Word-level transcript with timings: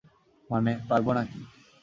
মানে, 0.49 0.71
পারবো 0.89 1.11
নাকি? 1.13 1.39